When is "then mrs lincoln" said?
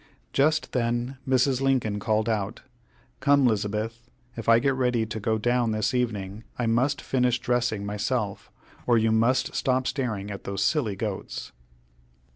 0.73-1.99